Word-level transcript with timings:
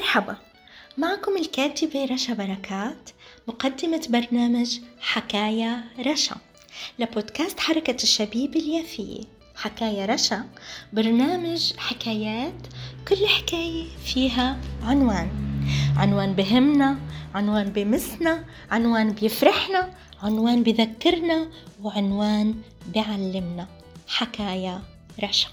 مرحبا. 0.00 0.36
معكم 0.98 1.36
الكاتبة 1.36 2.04
رشا 2.04 2.34
بركات 2.34 3.10
مقدمة 3.48 4.06
برنامج 4.08 4.78
حكاية 5.00 5.84
رشا. 6.06 6.36
لبودكاست 6.98 7.60
حركة 7.60 8.02
الشبيب 8.02 8.56
اليافية. 8.56 9.20
حكاية 9.56 10.04
رشا 10.04 10.44
برنامج 10.92 11.72
حكايات 11.78 12.66
كل 13.08 13.26
حكاية 13.26 13.84
فيها 14.04 14.60
عنوان. 14.82 15.30
عنوان 15.96 16.32
بهمنا 16.34 16.98
عنوان 17.34 17.72
بمسنا 17.72 18.44
عنوان 18.70 19.12
بيفرحنا 19.12 19.94
عنوان 20.22 20.62
بذكرنا 20.62 21.50
وعنوان 21.82 22.54
بعلمنا. 22.94 23.68
حكاية 24.08 24.82
رشا. 25.24 25.48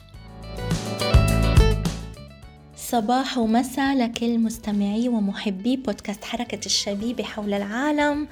صباح 2.92 3.38
ومساء 3.38 3.98
لكل 3.98 4.40
مستمعي 4.40 5.10
ومحبي 5.10 5.78
بودكاست 5.78 6.24
حركة 6.24 6.66
الشبيبة 6.66 7.24
حول 7.24 7.54
العالم. 7.54 8.28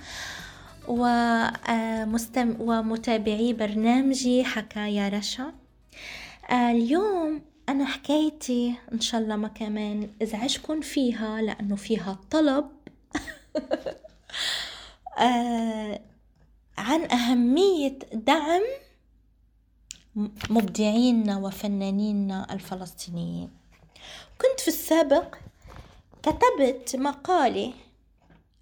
ومستم... 0.87 2.55
ومتابعي 2.59 3.53
برنامجي 3.53 4.43
حكاية 4.43 5.09
رشا. 5.09 5.53
اليوم 6.51 7.41
أنا 7.69 7.85
حكايتي 7.85 8.75
إن 8.93 8.99
شاء 8.99 9.21
الله 9.21 9.35
ما 9.35 9.47
كمان 9.47 10.09
إزعجكم 10.21 10.81
فيها 10.81 11.41
لأنه 11.41 11.75
فيها 11.75 12.19
طلب. 12.31 12.65
عن 16.77 17.01
أهمية 17.11 17.99
دعم 18.13 18.61
مبدعينا 20.49 21.37
وفنانينا 21.37 22.53
الفلسطينيين. 22.53 23.64
كنت 24.41 24.59
في 24.59 24.67
السابق 24.67 25.35
كتبت 26.23 26.95
مقالة 26.95 27.73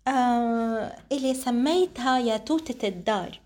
آه 0.08 0.95
اللي 1.12 1.34
سميتها 1.34 2.20
يا 2.20 2.38
توتة 2.38 2.88
الدار. 2.88 3.40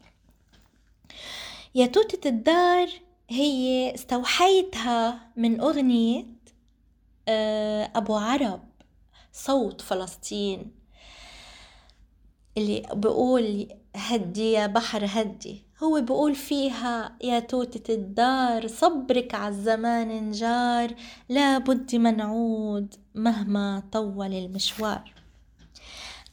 يا 1.76 1.86
توتة 1.86 2.28
الدار 2.28 2.90
هي 3.30 3.94
استوحيتها 3.96 5.20
من 5.36 5.62
أغنية 5.62 6.26
آه 7.28 7.92
أبو 7.96 8.16
عرب 8.16 8.64
صوت 9.34 9.82
فلسطين 9.82 10.72
اللي 12.58 12.82
بقول 12.94 13.68
هدي 13.96 14.52
يا 14.52 14.68
بحر 14.68 15.06
هدي. 15.06 15.67
هو 15.83 16.02
بقول 16.02 16.36
فيها 16.36 17.16
يا 17.23 17.39
توتة 17.39 17.94
الدار 17.94 18.67
صبرك 18.67 19.36
عالزمان 19.36 20.11
انجار 20.11 20.95
لا 21.30 21.58
بد 21.58 21.95
منعود 21.95 22.95
مهما 23.16 23.83
طول 23.92 24.33
المشوار. 24.33 25.14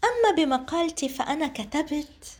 أما 0.05 0.37
بمقالتي 0.37 1.09
فأنا 1.09 1.47
كتبت 1.47 2.39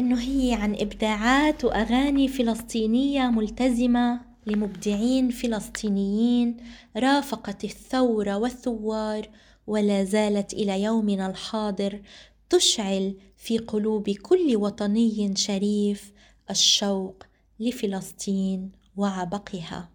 إنه 0.00 0.20
هي 0.20 0.54
عن 0.54 0.74
إبداعات 0.74 1.64
وأغاني 1.64 2.28
فلسطينية 2.28 3.22
ملتزمة 3.30 4.20
لمبدعين 4.46 5.30
فلسطينيين 5.30 6.56
رافقت 6.96 7.64
الثورة 7.64 8.36
والثوار 8.36 9.28
ولا 9.66 10.04
زالت 10.04 10.52
إلى 10.52 10.82
يومنا 10.82 11.26
الحاضر 11.26 12.00
تشعل 12.50 13.14
في 13.36 13.58
قلوب 13.58 14.10
كل 14.10 14.56
وطني 14.56 15.36
شريف 15.36 16.12
الشوق 16.50 17.22
لفلسطين 17.60 18.72
وعبقها. 18.96 19.88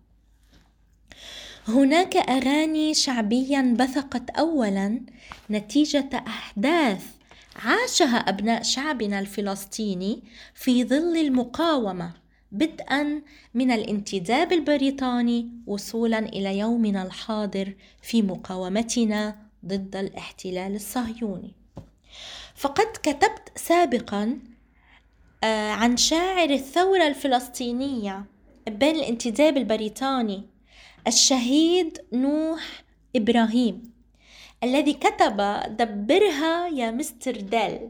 هناك 1.68 2.18
أغاني 2.18 2.94
شعبيا 2.94 3.76
بثقت 3.80 4.30
اولا 4.30 5.02
نتيجة 5.50 6.10
أحداث 6.28 7.06
عاشها 7.56 8.18
أبناء 8.18 8.64
شعبنا 8.64 9.20
الفلسطيني 9.20 10.24
في 10.54 10.84
ظل 10.84 11.18
المقاومة 11.18 12.14
بدءا 12.52 13.22
من 13.54 13.72
الانتداب 13.72 14.54
البريطاني 14.54 15.50
وصولا 15.68 16.20
إلى 16.20 16.60
يومنا 16.60 17.04
الحاضر 17.04 17.76
في 18.02 18.22
مقاومتنا 18.22 19.36
ضد 19.66 19.96
الاحتلال 19.96 20.76
الصهيوني. 20.76 21.63
فقد 22.56 22.88
كتبت 23.04 23.52
سابقا 23.56 24.40
آه، 25.44 25.72
عن 25.72 25.98
شاعر 25.98 26.50
الثورة 26.50 27.08
الفلسطينية 27.08 28.26
بين 28.68 28.96
الانتداب 28.96 29.58
البريطاني 29.58 30.44
الشهيد 31.08 31.98
نوح 32.14 32.84
إبراهيم 33.16 33.94
الذي 34.64 34.94
كتب 34.94 35.38
دبرها 35.78 36.68
يا 36.68 36.92
مستر 36.92 37.42
ديل 37.42 37.90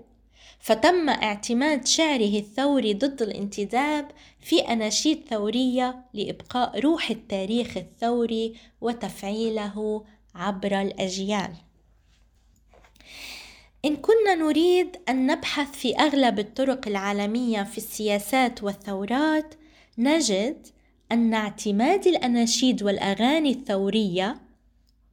فتم 0.59 1.09
اعتماد 1.09 1.87
شعره 1.87 2.39
الثوري 2.39 2.93
ضد 2.93 3.21
الانتداب 3.21 4.11
في 4.39 4.59
أناشيد 4.59 5.25
ثورية 5.29 6.05
لإبقاء 6.13 6.79
روح 6.79 7.09
التاريخ 7.09 7.77
الثوري 7.77 8.55
وتفعيله 8.81 10.03
عبر 10.35 10.81
الأجيال. 10.81 11.53
إن 13.85 13.95
كنا 13.95 14.35
نريد 14.35 14.97
أن 15.09 15.27
نبحث 15.27 15.71
في 15.71 15.95
أغلب 15.95 16.39
الطرق 16.39 16.87
العالمية 16.87 17.63
في 17.63 17.77
السياسات 17.77 18.63
والثورات 18.63 19.55
نجد 19.97 20.67
أن 21.11 21.33
اعتماد 21.33 22.07
الأناشيد 22.07 22.83
والأغاني 22.83 23.51
الثورية 23.51 24.41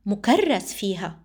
مكرس 0.06 0.72
فيها. 0.72 1.18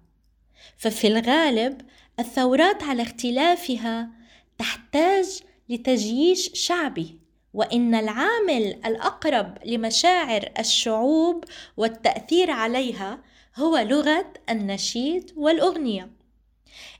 ففي 0.78 1.08
الغالب 1.08 1.82
الثورات 2.20 2.84
على 2.84 3.02
اختلافها 3.02 4.10
تحتاج 4.58 5.42
لتجييش 5.70 6.52
شعبي 6.54 7.20
وإن 7.54 7.96
العامل 7.96 8.80
الأقرب 8.86 9.58
لمشاعر 9.66 10.52
الشعوب 10.60 11.44
والتأثير 11.78 12.52
عليها 12.52 13.20
هو 13.56 13.78
لغة 13.78 14.34
النشيد 14.50 15.32
والأغنية. 15.38 16.25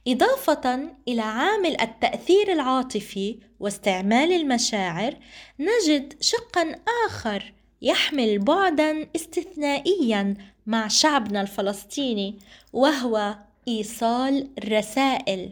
إضافة 0.08 0.90
إلى 1.08 1.22
عامل 1.22 1.82
التأثير 1.82 2.52
العاطفي 2.52 3.40
واستعمال 3.60 4.32
المشاعر 4.32 5.18
نجد 5.60 6.14
شقا 6.22 6.76
آخر 7.06 7.54
يحمل 7.82 8.40
بعدا 8.40 9.08
استثنائيا 9.16 10.36
مع 10.68 10.88
شعبنا 10.88 11.42
الفلسطيني 11.42 12.40
وهو 12.74 13.36
إيصال 13.68 14.50
الرسائل. 14.58 15.52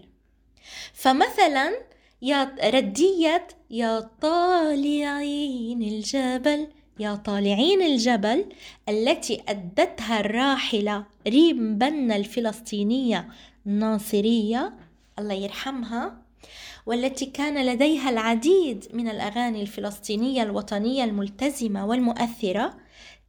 فمثلا 0.94 1.74
يا 2.22 2.56
ردية 2.64 3.48
يا 3.70 4.10
طالعين 4.22 5.82
الجبل 5.82 6.68
يا 7.00 7.16
طالعين 7.16 7.82
الجبل 7.82 8.46
التي 8.90 9.44
أدتها 9.48 10.20
الراحلة 10.20 11.06
ريم 11.28 11.78
بنا 11.78 12.16
الفلسطينية 12.16 13.28
الناصرية 13.68 14.74
الله 15.20 15.34
يرحمها 15.34 16.24
والتي 16.86 17.26
كان 17.26 17.66
لديها 17.66 18.10
العديد 18.10 18.86
من 18.94 19.10
الأغاني 19.10 19.62
الفلسطينية 19.62 20.44
الوطنية 20.44 21.04
الملتزمة 21.04 21.86
والمؤثرة 21.86 22.78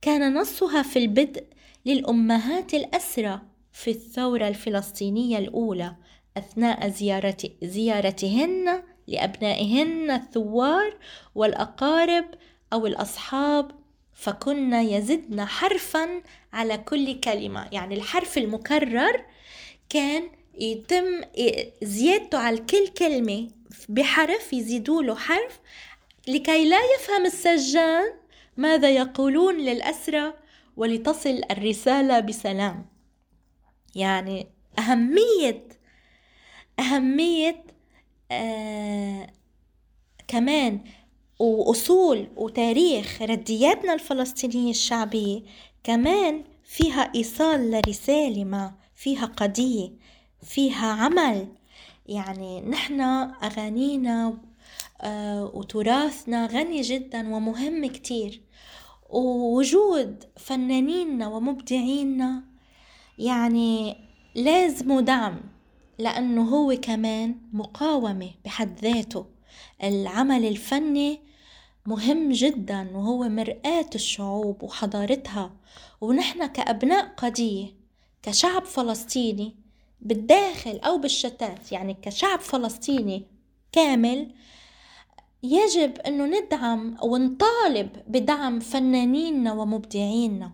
كان 0.02 0.34
نصها 0.34 0.82
في 0.82 0.98
البدء 0.98 1.44
للأمهات 1.86 2.74
الأسرى 2.74 3.40
في 3.72 3.90
الثورة 3.90 4.48
الفلسطينية 4.48 5.38
الأولى 5.38 5.96
أثناء 6.36 6.88
زيارة 6.88 7.36
زيارتهن 7.62 8.82
لأبنائهن 9.06 10.10
الثوار 10.10 10.96
والأقارب 11.34 12.24
أو 12.72 12.86
الأصحاب 12.86 13.70
فكنا 14.14 14.80
يزدن 14.80 15.44
حرفا 15.44 16.22
على 16.52 16.78
كل 16.78 17.20
كلمة 17.20 17.68
يعني 17.72 17.94
الحرف 17.94 18.38
المكرر 18.38 19.24
كان 19.88 20.30
يتم 20.58 21.20
زيادته 21.82 22.38
على 22.38 22.58
كل 22.58 22.88
كلمة 22.88 23.48
بحرف 23.88 24.52
يزيدوا 24.52 25.02
له 25.02 25.14
حرف 25.14 25.60
لكي 26.28 26.68
لا 26.68 26.78
يفهم 26.94 27.26
السجان 27.26 28.12
ماذا 28.56 28.90
يقولون 28.90 29.56
للأسرى 29.56 30.34
ولتصل 30.76 31.40
الرسالة 31.50 32.20
بسلام. 32.20 32.86
يعني 33.94 34.46
أهمية 34.78 35.68
أهمية 36.78 37.64
آه 38.30 39.26
كمان 40.28 40.80
وأصول 41.38 42.28
وتاريخ 42.36 43.22
ردياتنا 43.22 43.94
الفلسطينية 43.94 44.70
الشعبية 44.70 45.42
كمان 45.84 46.44
فيها 46.64 47.12
إيصال 47.14 47.70
لرسالة 47.70 48.44
ما. 48.44 48.74
فيها 48.94 49.26
قضية 49.26 49.90
فيها 50.42 50.86
عمل. 50.86 51.48
يعني 52.06 52.60
نحن 52.60 53.00
أغانينا 53.42 54.38
آه، 55.00 55.50
وتراثنا 55.54 56.46
غني 56.46 56.80
جدا 56.80 57.34
ومهم 57.34 57.86
كتير. 57.86 58.40
ووجود 59.10 60.24
فنانينا 60.36 61.28
ومبدعينا 61.28 62.42
يعني 63.18 63.96
لازم 64.34 65.00
دعم 65.00 65.40
لأنه 65.98 66.42
هو 66.42 66.76
كمان 66.82 67.36
مقاومة 67.52 68.30
بحد 68.44 68.78
ذاته. 68.80 69.26
العمل 69.82 70.44
الفني 70.44 71.20
مهم 71.86 72.32
جدا 72.32 72.90
وهو 72.96 73.28
مرآة 73.28 73.90
الشعوب 73.94 74.62
وحضارتها. 74.62 75.52
ونحن 76.00 76.46
كأبناء 76.46 77.06
قضية 77.16 77.83
كشعب 78.24 78.64
فلسطيني 78.64 79.56
بالداخل 80.00 80.78
أو 80.78 80.98
بالشتات 80.98 81.72
يعني 81.72 81.96
كشعب 82.02 82.40
فلسطيني 82.40 83.26
كامل 83.72 84.30
يجب 85.42 85.98
أنه 85.98 86.26
ندعم 86.26 86.96
ونطالب 87.02 87.90
بدعم 88.06 88.60
فنانيننا 88.60 89.52
ومبدعيننا 89.52 90.52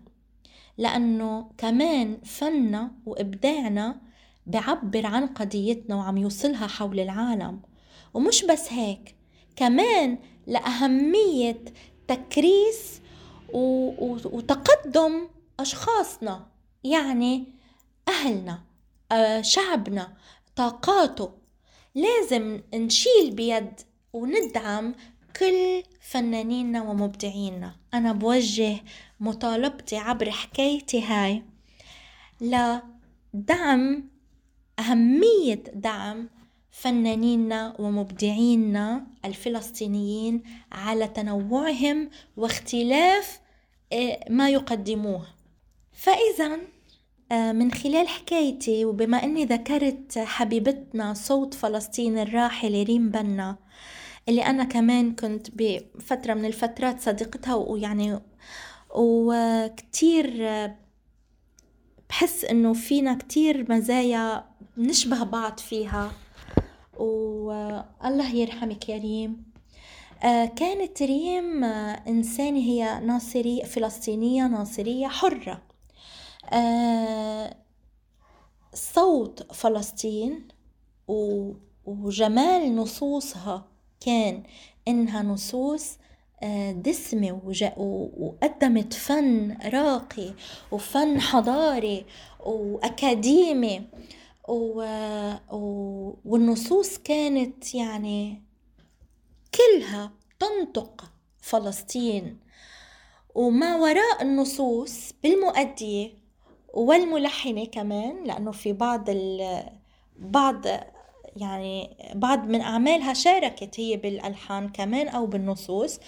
لأنه 0.77 1.51
كمان 1.57 2.17
فننا 2.25 2.91
وإبداعنا 3.05 4.01
بعبر 4.47 5.05
عن 5.05 5.27
قضيتنا 5.27 5.95
وعم 5.95 6.17
يوصلها 6.17 6.67
حول 6.67 6.99
العالم. 6.99 7.61
ومش 8.13 8.45
بس 8.45 8.73
هيك 8.73 9.15
كمان 9.55 10.17
لأهمية 10.47 11.63
تكريس 12.07 13.01
وتقدم 13.53 15.27
أشخاصنا 15.59 16.47
يعني 16.83 17.60
أهلنا 18.07 18.63
آه، 19.11 19.41
شعبنا 19.41 20.13
طاقاته. 20.55 21.31
لازم 21.95 22.61
نشيل 22.73 23.31
بيد 23.31 23.81
وندعم 24.13 24.95
كل 25.39 25.83
فنانينا 26.01 26.81
ومبدعينا 26.81 27.75
أنا 27.93 28.13
بوجه 28.13 28.77
مطالبتي 29.19 29.97
عبر 29.97 30.31
حكايتي 30.31 31.01
هاي 31.01 31.43
لدعم 32.41 34.09
أهمية 34.79 35.63
دعم 35.73 36.29
فنانينا 36.71 37.75
ومبدعينا 37.79 39.07
الفلسطينيين 39.25 40.43
على 40.71 41.07
تنوعهم 41.07 42.09
واختلاف 42.37 43.39
آه، 43.93 44.25
ما 44.29 44.49
يقدموه. 44.49 45.27
فإذا 45.93 46.59
من 47.31 47.71
خلال 47.71 48.07
حكايتي 48.07 48.85
وبما 48.85 49.23
أني 49.23 49.45
ذكرت 49.45 50.17
حبيبتنا 50.17 51.13
صوت 51.13 51.53
فلسطين 51.53 52.17
الراحلة 52.17 52.83
ريم 52.83 53.09
بنا 53.09 53.57
اللي 54.29 54.45
أنا 54.45 54.63
كمان 54.63 55.15
كنت 55.15 55.47
بفترة 55.53 56.33
من 56.33 56.45
الفترات 56.45 57.01
صديقتها 57.01 57.55
ويعني 57.55 58.19
وكتير 58.95 60.47
بحس 62.09 62.45
إنه 62.45 62.73
فينا 62.73 63.13
كتير 63.13 63.71
مزايا 63.71 64.45
نشبه 64.77 65.23
بعض 65.23 65.59
فيها. 65.59 66.11
والله 66.97 68.35
يرحمك 68.35 68.89
يا 68.89 68.97
ريم. 68.97 69.43
آه، 70.23 70.45
كانت 70.45 71.03
ريم 71.03 71.63
إنسانة 71.63 72.59
هي 72.59 72.99
ناصرية 73.05 73.63
فلسطينية 73.63 74.47
ناصرية 74.47 75.07
حرة. 75.07 75.51
آه، 75.51 75.70
صوت 78.73 79.53
فلسطين 79.53 80.47
وجمال 81.85 82.75
نصوصها 82.75 83.67
كان 83.99 84.43
إنها 84.87 85.23
نصوص 85.23 85.97
آه، 86.43 86.71
دسمة 86.71 87.41
وقدمت 88.17 88.93
فن 88.93 89.57
راقي 89.65 90.33
وفن 90.71 91.21
حضاري 91.21 92.05
وأكاديمي 92.39 93.87
والنصوص 96.25 96.97
كانت 96.97 97.75
يعني 97.75 98.43
كلها 99.55 100.11
تنطق 100.39 101.11
فلسطين. 101.41 102.39
وما 103.35 103.75
وراء 103.75 104.21
النصوص 104.21 105.13
بالمؤدية 105.23 106.20
والملحنة 106.73 107.65
كمان 107.65 108.23
لأنه 108.23 108.51
في 108.51 108.73
بعض 108.73 109.09
ال 109.09 109.63
بعض 110.19 110.65
يعني 111.37 111.97
بعض 112.15 112.47
من 112.47 112.61
أعمالها 112.61 113.13
شاركت 113.13 113.79
هي 113.79 113.97
بالألحان 113.97 114.69
كمان 114.69 115.07
أو 115.07 115.25
بالنصوص. 115.25 115.99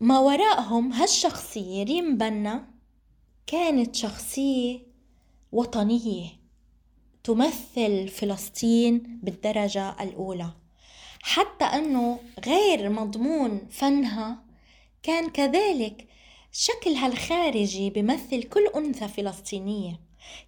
ما 0.00 0.18
وراءهم 0.18 0.92
هالشخصية 0.92 1.84
ريم 1.84 2.16
بنا 2.16 2.66
كانت 3.46 3.96
شخصية 3.96 4.78
وطنية 5.52 6.26
تمثل 7.24 8.08
فلسطين 8.08 9.20
بالدرجة 9.22 10.02
الأولى. 10.02 10.50
حتى 11.22 11.64
أنه 11.64 12.18
غير 12.46 12.88
مضمون 12.88 13.66
فنها 13.70 14.44
كان 15.02 15.30
كذلك 15.30 16.08
شكلها 16.58 17.06
الخارجي 17.06 17.90
بمثل 17.90 18.42
كل 18.42 18.66
أنثى 18.76 19.08
فلسطينية. 19.08 20.00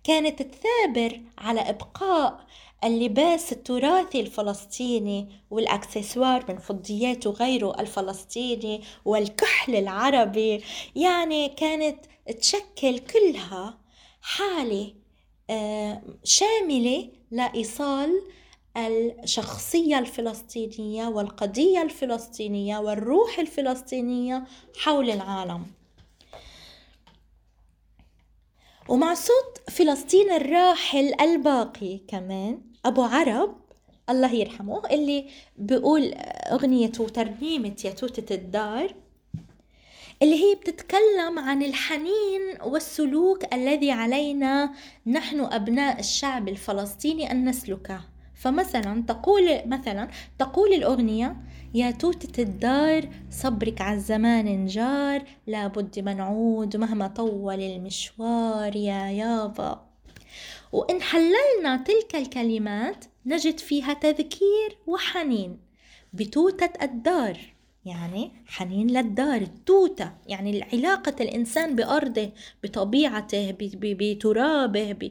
كانت 0.04 0.42
تثابر 0.42 1.20
على 1.38 1.60
إبقاء 1.60 2.46
اللباس 2.84 3.52
التراثي 3.52 4.20
الفلسطيني 4.20 5.28
والأكسسوار 5.50 6.44
من 6.48 6.58
فضيات 6.58 7.26
وغيره 7.26 7.80
الفلسطيني 7.80 8.82
والكحل 9.04 9.76
العربي. 9.76 10.64
يعني 10.96 11.48
كانت 11.48 12.04
تشكل 12.40 12.98
كلها 12.98 13.78
حالة 14.22 14.94
آه، 15.50 16.02
شاملة 16.24 17.10
لإيصال 17.30 18.22
الشخصية 18.76 19.98
الفلسطينية 19.98 21.06
والقضية 21.06 21.82
الفلسطينية 21.82 22.78
والروح 22.78 23.38
الفلسطينية 23.38 24.44
حول 24.78 25.10
العالم. 25.10 25.77
ومع 28.88 29.14
صوت 29.14 29.70
فلسطين 29.70 30.30
الراحل 30.30 31.14
الباقي 31.20 31.98
كمان 32.08 32.60
أبو 32.84 33.02
عرب 33.02 33.56
الله 34.10 34.32
يرحمه 34.34 34.82
اللي 34.90 35.26
بيقول 35.56 36.14
أغنية 36.52 36.92
وترنيمة 37.00 37.76
يا 37.84 37.90
توتة 37.90 38.34
الدار 38.34 38.94
اللي 40.22 40.34
هي 40.34 40.54
بتتكلم 40.54 41.38
عن 41.38 41.62
الحنين 41.62 42.42
والسلوك 42.64 43.54
الذي 43.54 43.90
علينا 43.90 44.74
نحن 45.06 45.40
أبناء 45.40 46.00
الشعب 46.00 46.48
الفلسطيني 46.48 47.30
أن 47.30 47.48
نسلكه. 47.48 48.00
فمثلا 48.38 49.02
تقول 49.08 49.60
مثلا 49.66 50.08
تقول 50.38 50.72
الأغنية 50.72 51.36
يا 51.74 51.90
توتة 51.90 52.42
الدار 52.42 53.08
صبرك 53.30 53.80
على 53.80 53.96
الزمان 53.96 54.46
نجار 54.46 55.22
لابد 55.46 55.98
منعود 55.98 56.76
مهما 56.76 57.06
طول 57.06 57.60
المشوار 57.60 58.76
يا 58.76 59.10
يابا. 59.10 59.84
وإن 60.72 61.02
حللنا 61.02 61.76
تلك 61.76 62.14
الكلمات 62.14 63.04
نجد 63.26 63.58
فيها 63.58 63.94
تذكير 63.94 64.78
وحنين. 64.86 65.58
بتوتة 66.12 66.84
الدار 66.84 67.38
يعني 67.84 68.32
حنين 68.46 68.86
للدار. 68.90 69.40
التوتة 69.40 70.12
يعني 70.26 70.64
علاقة 70.72 71.14
الإنسان 71.20 71.76
بأرضه 71.76 72.30
بطبيعته 72.62 73.56
بترابه 73.60 75.10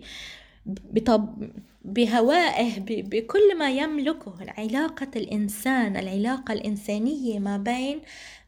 بطب... 0.65 1.49
بهوائه 1.87 2.79
بكل 2.79 3.57
ما 3.57 3.71
يملكه 3.71 4.35
علاقة 4.57 5.07
الإنسان 5.15 5.97
العلاقة 5.97 6.53
الإنسانية 6.53 7.39
ما 7.39 7.57
بين 7.57 8.01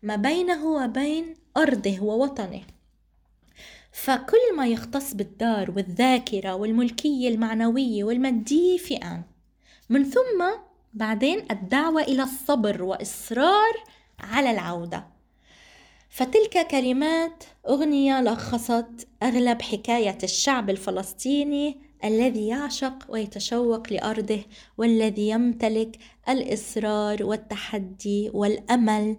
ما 0.04 0.16
بينه 0.16 0.66
وبين 0.66 1.36
أرضه 1.58 2.04
ووطنه. 2.04 2.62
فكل 3.92 4.56
ما 4.58 4.68
يختص 4.68 5.14
بالدار 5.14 5.72
والذاكرة 5.72 6.56
والملكية 6.56 7.30
المعنوية 7.30 8.04
والمادية 8.04 8.78
فئان 8.78 9.24
من 9.90 10.04
ثم 10.04 10.46
بعدين 10.94 11.46
الدعوة 11.52 12.02
إلى 12.02 12.24
الصبر 12.24 12.84
وإصرار 12.84 13.84
على 14.20 14.52
العودة. 14.52 15.08
فتلك 16.10 16.68
كلمات 16.68 17.44
أغنية 17.68 18.22
لخصت 18.22 19.08
أغلب 19.24 19.62
حكاية 19.62 20.18
الشعب 20.24 20.70
الفلسطيني 20.70 21.89
الذي 22.04 22.48
يعشق 22.48 23.06
ويتشوق 23.10 23.94
لأرضه 23.94 24.44
والذي 24.78 25.30
يمتلك 25.30 25.98
الإصرار 26.30 27.24
والتحدي 27.24 28.30
والأمل 28.34 29.18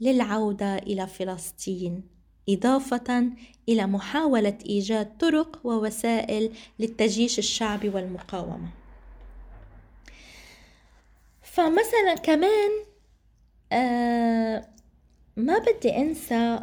للعودة 0.00 0.76
إلى 0.78 1.06
فلسطين 1.06 2.02
إضافة 2.48 3.30
إلى 3.68 3.86
محاولة 3.86 4.58
إيجاد 4.66 5.16
طرق 5.18 5.60
ووسائل 5.64 6.52
للتجيش 6.78 7.38
الشعبي 7.38 7.88
والمقاومة. 7.88 8.68
فمثلا 11.42 12.14
كمان 12.22 12.70
آه 13.72 14.68
ما 15.36 15.58
بدي 15.58 15.96
أنسى 15.96 16.60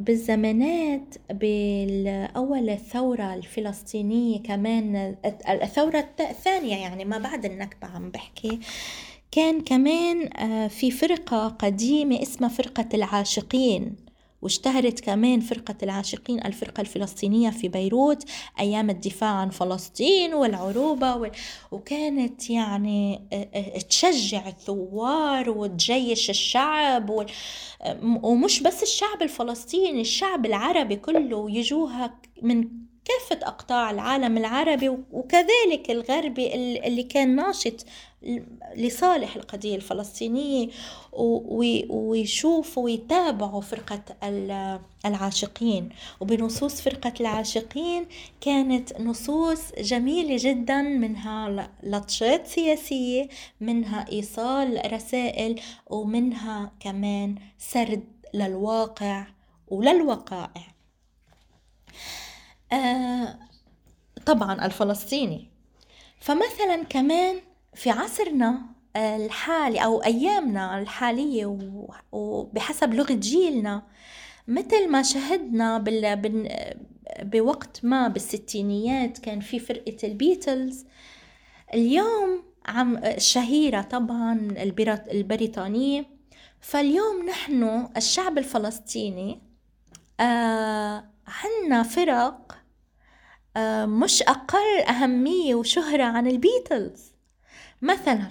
بالزمانات 0.00 1.14
بالأول 1.30 2.70
الثورة 2.70 3.34
الفلسطينية 3.34 4.42
كمان 4.42 5.16
الثورة 5.48 6.08
الثانية 6.20 6.76
يعني 6.76 7.04
ما 7.04 7.18
بعد 7.18 7.44
النكبة 7.44 7.86
عم 7.88 8.10
بحكي 8.10 8.60
كان 9.32 9.60
كمان 9.60 10.36
آه، 10.36 10.68
في 10.68 10.90
فرقة 10.90 11.48
قديمة 11.48 12.22
اسمها 12.22 12.48
فرقة 12.48 12.88
العاشقين. 12.94 13.96
واشتهرت 14.42 15.00
كمان 15.00 15.40
فرقة 15.40 15.74
العاشقين 15.82 16.46
الفرقة 16.46 16.80
الفلسطينية 16.80 17.50
في 17.50 17.68
بيروت 17.68 18.24
أيام 18.60 18.90
الدفاع 18.90 19.30
عن 19.30 19.50
فلسطين 19.50 20.34
والعروبة 20.34 21.16
و... 21.16 21.30
وكانت 21.70 22.50
يعني 22.50 23.20
آه، 23.32 23.48
آه، 23.54 23.78
تشجع 23.78 24.48
الثوار 24.48 25.50
وتجيش 25.50 26.30
الشعب 26.30 27.10
و... 27.10 27.24
ومش 28.22 28.62
بس 28.62 28.82
الشعب 28.82 29.22
الفلسطيني 29.22 30.00
الشعب 30.00 30.46
العربي 30.46 30.96
كله 30.96 31.50
يجوها 31.50 32.20
من 32.42 32.68
كافة 33.04 33.46
أقطاع 33.46 33.90
العالم 33.90 34.38
العربي 34.38 34.88
وكذلك 34.88 35.90
الغربي 35.90 36.54
اللي 36.86 37.02
كان 37.02 37.36
ناشط 37.36 37.86
لصالح 38.76 39.36
القضية 39.36 39.76
الفلسطينية 39.76 40.68
ويشوفوا 41.88 42.84
ويتابعوا 42.84 43.60
فرقة 43.60 44.02
العاشقين. 45.06 45.88
وبنصوص 46.20 46.80
فرقة 46.80 47.12
العاشقين 47.20 48.06
كانت 48.40 49.00
نصوص 49.00 49.72
جميلة 49.78 50.36
جدا 50.38 50.82
منها 50.82 51.70
لطشات 51.82 52.46
سياسية 52.46 53.28
منها 53.60 54.06
إيصال 54.12 54.92
رسائل 54.92 55.60
ومنها 55.86 56.72
كمان 56.80 57.34
سرد 57.58 58.04
للواقع 58.34 59.26
وللوقائع. 59.68 60.74
آه 62.72 63.38
طبعا 64.26 64.66
الفلسطيني. 64.66 65.50
فمثلا 66.20 66.84
كمان 66.88 67.40
في 67.74 67.90
عصرنا 67.90 68.62
الحالي 68.96 69.84
أو 69.84 70.02
أيامنا 70.02 70.78
الحالية 70.78 71.58
وبحسب 72.12 72.94
لغة 72.94 73.12
جيلنا 73.12 73.82
مثل 74.48 74.90
ما 74.90 75.02
شهدنا 75.02 75.78
بال... 75.78 76.54
بوقت 77.22 77.84
ما 77.84 78.08
بالستينيات 78.08 79.18
كان 79.18 79.40
في 79.40 79.58
فرقة 79.58 79.96
البيتلز. 80.04 80.84
اليوم 81.74 82.42
عم 82.66 82.96
الشهيرة 82.96 83.82
طبعا 83.82 84.48
البريطانية. 85.12 86.06
فاليوم 86.60 87.26
نحن 87.26 87.88
الشعب 87.96 88.38
الفلسطيني 88.38 89.42
آه 90.20 91.04
عنا 91.26 91.82
فرق 91.82 92.59
مش 93.86 94.22
أقل 94.22 94.80
أهمية 94.88 95.54
وشهرة 95.54 96.02
عن 96.04 96.26
البيتلز 96.26 97.12
مثلا 97.82 98.30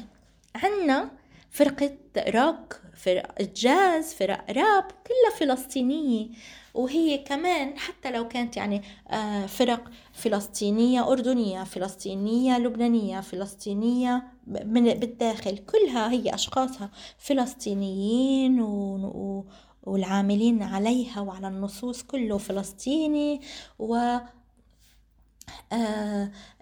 عنا 0.56 1.12
فرقة 1.52 1.98
روك 2.18 2.82
فرق 2.96 3.42
جاز 3.42 4.14
فرق 4.14 4.52
راب 4.52 4.84
كلها 4.84 5.38
فلسطينية. 5.40 6.28
وهي 6.74 7.18
كمان 7.18 7.78
حتى 7.78 8.12
لو 8.12 8.28
كانت 8.28 8.58
يعني 8.58 8.82
آه، 9.08 9.46
فرق 9.46 9.92
فلسطينية 10.14 11.12
أردنية 11.12 11.64
فلسطينية 11.64 12.58
لبنانية 12.58 13.20
فلسطينية 13.22 14.24
من 14.48 14.84
بالداخل 14.94 15.58
كلها 15.58 16.12
هي 16.12 16.34
أشخاصها 16.34 16.90
فلسطينيين 17.18 18.62
و 18.62 19.46
والعاملين 19.84 20.64
عليها 20.64 21.22
وعلى 21.22 21.48
النصوص 21.48 22.04
كله 22.04 22.38
فلسطيني. 22.38 23.42
و 23.80 23.96
آه، 23.96 24.26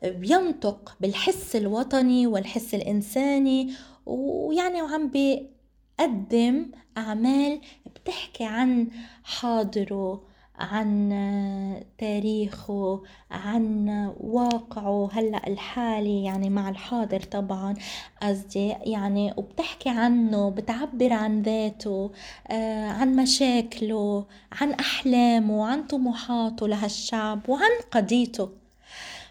بينطق 0.04 0.98
بالحس 1.02 1.56
الوطني 1.56 2.28
والحس 2.28 2.74
الإنساني 2.74 3.74
ويعني 4.06 4.82
وعم 4.82 5.10
بيقدم 5.10 6.72
أعمال 6.98 7.62
بتحكي 7.86 8.44
عن 8.44 8.88
حاضره 9.24 10.28
عن 10.60 11.84
تاريخه 11.98 13.04
عن 13.32 13.90
واقعه. 14.20 15.10
هلأ 15.14 15.48
الحالي 15.48 16.24
يعني 16.24 16.50
مع 16.50 16.70
الحاضر 16.70 17.20
طبعا 17.22 17.74
قصدي 18.22 18.68
يعني 18.68 19.34
وبتحكي 19.38 19.90
عنه 19.90 20.50
بتعبر 20.50 21.14
عن 21.14 21.42
ذاته 21.42 22.12
آه، 22.48 22.88
عن 22.88 23.16
مشاكله 23.16 24.26
عن 24.52 24.72
أحلامه 24.74 25.66
عن 25.66 25.84
طموحاته 25.88 26.68
لهالشعب 26.68 27.50
وعن 27.50 27.72
قضيته. 27.92 28.67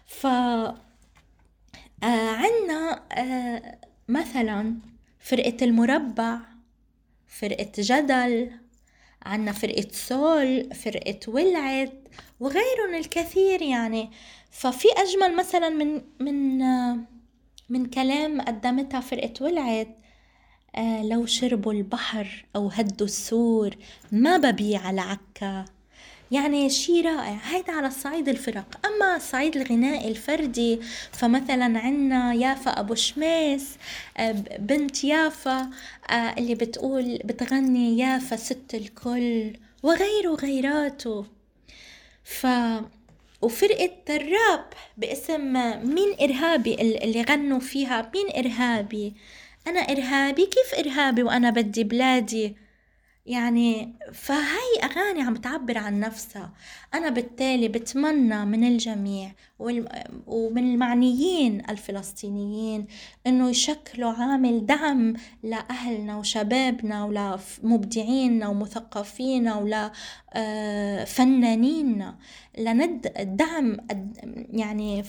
ف 0.07 0.25
آه 0.25 0.77
عنا 2.03 3.03
آه 3.11 3.77
مثلا 4.09 4.75
فرقة 5.19 5.57
المربع 5.65 6.39
فرقة 7.27 7.71
جدل 7.77 8.51
عنا 9.25 9.51
فرقة 9.51 9.87
سول 9.91 10.75
فرقة 10.75 11.19
ولعت 11.27 11.93
وغيرهم 12.39 12.95
الكثير 12.95 13.61
يعني. 13.61 14.11
ففي 14.51 14.87
أجمل 14.97 15.35
مثلا 15.35 15.69
من 15.69 16.01
من 16.19 16.61
آه 16.61 16.97
من 17.69 17.85
كلام 17.85 18.41
قدمتها 18.41 18.99
فرقة 19.01 19.33
ولعت 19.41 19.97
لو 21.03 21.25
شربوا 21.25 21.73
البحر 21.73 22.45
أو 22.55 22.67
هدوا 22.67 23.07
السور 23.07 23.75
ما 24.11 24.37
ببيع 24.37 24.89
العكا. 24.89 25.65
يعني 26.31 26.69
شي 26.69 27.01
رائع. 27.01 27.39
هيدا 27.43 27.73
على 27.73 27.87
الصعيد 27.87 28.29
الفرق. 28.29 28.79
أما 28.85 29.15
الصعيد 29.15 29.57
الغنائي 29.57 30.11
الفردي 30.11 30.79
فمثلا 31.11 31.79
عنا 31.79 32.33
يافا 32.33 32.79
أبو 32.79 32.95
شميس 32.95 33.67
آه، 34.17 34.31
بنت 34.59 35.03
يافا 35.03 35.69
آه، 36.09 36.13
اللي 36.13 36.55
بتقول 36.55 37.19
بتغني 37.25 37.99
يافا 37.99 38.35
ست 38.35 38.73
الكل 38.73 39.53
وغيره 39.83 40.35
غيراته 40.41 41.25
ف 42.23 42.47
وفرقة 43.41 43.91
الراب 44.09 44.65
باسم 44.97 45.53
مين 45.93 46.15
إرهابي 46.21 46.73
اللي 46.73 47.21
غنوا 47.21 47.59
فيها 47.59 48.11
مين 48.15 48.45
إرهابي؟ 48.45 49.13
أنا 49.67 49.79
إرهابي 49.79 50.45
كيف 50.45 50.79
إرهابي 50.79 51.23
وأنا 51.23 51.49
بدي 51.49 51.83
بلادي؟ 51.83 52.55
يعني 53.27 53.93
فهاي 54.13 54.83
أغاني 54.83 55.21
عم 55.21 55.35
تعبر 55.35 55.77
عن 55.77 55.99
نفسها. 55.99 56.53
أنا 56.93 57.09
بالتالي 57.09 57.67
بتمنى 57.67 58.45
من 58.45 58.63
الجميع 58.63 59.31
ومن 60.27 60.73
المعنيين 60.73 61.69
الفلسطينيين 61.69 62.87
إنه 63.27 63.49
يشكلوا 63.49 64.11
عامل 64.11 64.65
دعم 64.65 65.13
لأهلنا 65.43 66.17
وشبابنا 66.17 67.05
ولمبدعينا 67.05 68.47
ومثقفينا 68.47 69.55
ولفنانينا 70.35 72.17
آه، 72.57 72.61
لند 72.61 73.13
دعم 73.37 73.77
يعني 74.49 75.03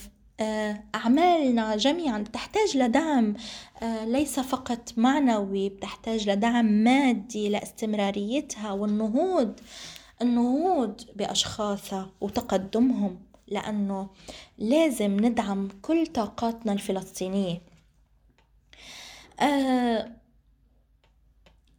أعمالنا 0.95 1.77
جميعا 1.77 2.19
بتحتاج 2.19 2.77
لدعم 2.77 3.35
آه، 3.83 4.05
ليس 4.05 4.41
فقط 4.41 4.93
معنوي 4.97 5.69
بتحتاج 5.69 6.31
لدعم 6.31 6.65
مادي 6.67 7.49
لاستمراريتها 7.49 8.73
والنهوض 8.73 9.61
النهوض 10.23 11.01
بأشخاصها 11.17 12.11
وتقدمهم 12.21 13.21
لأنه 13.49 14.11
لازم 14.59 15.17
ندعم 15.27 15.69
كل 15.83 16.07
طاقاتنا 16.07 16.73
الفلسطينية. 16.73 17.61
آه، 19.41 20.13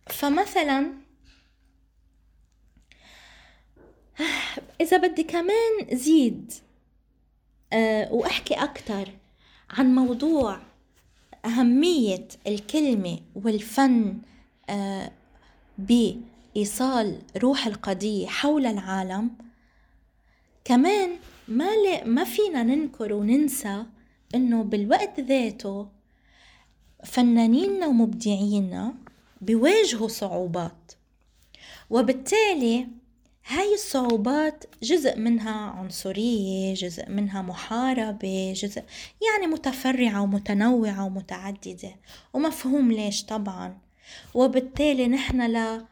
فمثلا 0.07 0.93
إذا 4.81 4.97
بدي 4.97 5.23
كمان 5.23 5.87
زيد 5.91 6.53
آه، 6.53 6.68
وأحكي 8.11 8.53
أكتر 8.53 9.09
عن 9.69 9.95
موضوع 9.95 10.59
أهمية 11.45 12.27
الكلمة 12.47 13.19
والفن 13.35 14.17
آه، 14.69 15.11
بإيصال 15.77 17.21
روح 17.37 17.67
القضية 17.67 18.27
حول 18.27 18.65
العالم. 18.65 19.29
كمان 20.65 21.09
ما 21.47 21.67
ما 22.05 22.23
فينا 22.23 22.63
ننكر 22.63 23.13
وننسى 23.13 23.85
إنه 24.35 24.63
بالوقت 24.63 25.19
ذاته 25.19 25.87
فنانيننا 27.05 27.87
ومبدعينا 27.87 28.93
بيواجهوا 29.41 30.07
صعوبات. 30.07 30.91
وبالتالي 31.89 32.87
هاي 33.51 33.73
الصعوبات 33.73 34.63
جزء 34.83 35.17
منها 35.17 35.51
عنصرية 35.51 36.73
جزء 36.73 37.09
منها 37.09 37.41
محاربة 37.41 38.53
جزء 38.55 38.83
يعني 39.27 39.47
متفرعة 39.47 40.21
ومتنوعة 40.21 41.05
ومتعددة. 41.05 41.95
ومفهوم 42.33 42.91
ليش 42.91 43.23
طبعا. 43.25 43.77
وبالتالي 44.33 45.07
نحن 45.07 45.41
لا 45.41 45.85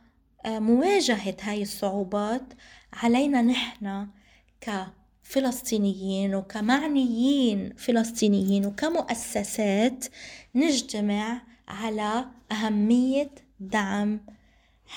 آه، 0.45 0.59
هاي 1.41 1.61
الصعوبات 1.61 2.53
علينا 2.93 3.41
نحن 3.41 4.07
كفلسطينيين 4.61 6.35
وكمعنيين 6.35 7.73
فلسطينيين 7.77 8.65
وكمؤسسات 8.65 10.05
نجتمع 10.55 11.41
على 11.67 12.25
أهمية 12.51 13.29
دعم 13.59 14.19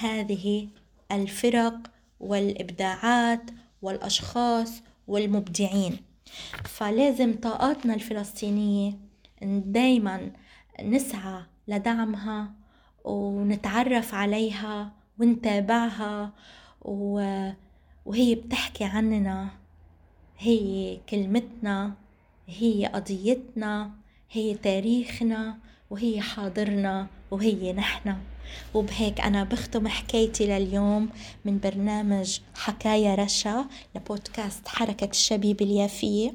هذه 0.00 0.68
الفرق 1.12 1.99
والإبداعات 2.20 3.50
والأشخاص 3.82 4.82
والمبدعين. 5.08 5.96
فلازم 6.64 7.34
طاقاتنا 7.40 7.94
الفلسطينية 7.94 8.92
دايما 9.42 10.30
نسعى 10.82 11.42
لدعمها 11.68 12.52
ونتعرف 13.04 14.14
عليها 14.14 14.92
ونتابعها 15.18 16.32
وهي 16.82 18.34
بتحكي 18.34 18.84
عننا. 18.84 19.48
هي 20.38 20.98
كلمتنا 21.08 21.94
هي 22.46 22.86
قضيتنا 22.86 23.90
هي 24.30 24.54
تاريخنا 24.54 25.58
وهي 25.90 26.20
حاضرنا. 26.20 27.06
وهي 27.30 27.72
نحن. 27.72 28.16
وبهيك 28.74 29.20
أنا 29.20 29.44
بختم 29.44 29.88
حكايتي 29.88 30.46
لليوم 30.46 31.08
من 31.44 31.58
برنامج 31.58 32.38
حكايا 32.54 33.14
رشا 33.14 33.66
لبودكاست 33.94 34.68
حركة 34.68 35.10
الشبيب 35.10 35.62
اليافية. 35.62 36.34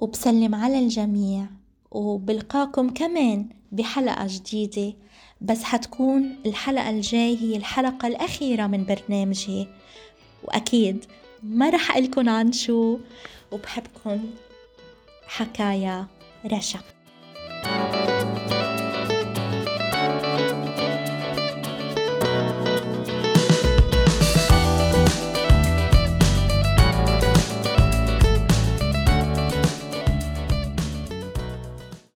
وبسلم 0.00 0.54
على 0.54 0.78
الجميع 0.78 1.46
وبلقاكم 1.90 2.90
كمان 2.90 3.48
بحلقة 3.72 4.26
جديدة. 4.28 4.94
بس 5.40 5.62
حتكون 5.62 6.36
الحلقة 6.46 6.90
الجاي 6.90 7.36
هي 7.36 7.56
الحلقة 7.56 8.08
الأخيرة 8.08 8.66
من 8.66 8.84
برنامجي. 8.84 9.68
وأكيد 10.44 11.04
ما 11.42 11.70
رح 11.70 11.90
أقلكن 11.90 12.28
عن 12.28 12.52
شو. 12.52 12.98
وبحبكم 13.52 14.24
حكايا 15.26 16.06
رشا. 16.46 16.78